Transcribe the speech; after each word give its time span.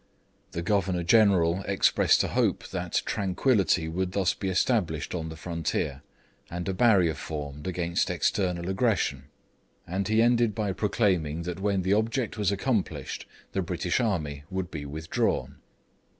The 0.53 0.63
Governor 0.63 1.03
General 1.03 1.61
expressed 1.67 2.23
a 2.23 2.29
hope 2.29 2.67
that 2.69 3.03
tranquillity 3.05 3.87
would 3.87 4.13
thus 4.13 4.33
be 4.33 4.49
established 4.49 5.13
on 5.13 5.29
the 5.29 5.35
frontier, 5.35 6.01
and 6.49 6.67
a 6.67 6.73
barrier 6.73 7.13
formed 7.13 7.67
against 7.67 8.09
external 8.09 8.67
aggression; 8.67 9.25
and 9.85 10.07
he 10.07 10.19
ended 10.23 10.55
by 10.55 10.73
pro 10.73 10.89
claiming 10.89 11.43
that 11.43 11.59
when 11.59 11.83
the 11.83 11.93
object 11.93 12.35
was 12.35 12.51
accomplished 12.51 13.27
the 13.51 13.61
British 13.61 13.99
army 13.99 14.43
would 14.49 14.71
be 14.71 14.87
withdrawn. 14.87 15.57